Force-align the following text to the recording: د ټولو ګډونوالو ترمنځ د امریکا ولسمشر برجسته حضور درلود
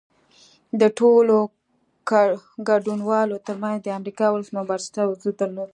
د 0.81 0.83
ټولو 0.99 1.37
ګډونوالو 2.67 3.35
ترمنځ 3.47 3.77
د 3.81 3.87
امریکا 3.99 4.25
ولسمشر 4.31 4.67
برجسته 4.69 5.01
حضور 5.09 5.33
درلود 5.39 5.69